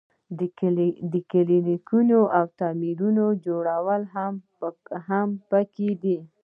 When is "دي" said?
6.03-6.17